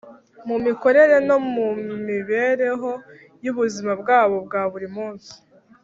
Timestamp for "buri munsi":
4.71-5.33